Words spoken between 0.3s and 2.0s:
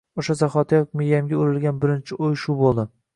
zahotiyoq miyamga urilgan